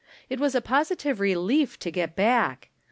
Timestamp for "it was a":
0.31-0.61